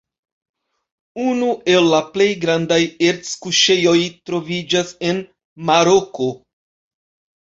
Unu 1.31 1.49
el 1.73 1.89
la 1.91 1.99
plej 2.15 2.29
grandaj 2.45 2.81
erc-kuŝejoj 3.09 3.95
troviĝas 4.31 4.95
en 5.11 5.21
Maroko. 5.69 6.31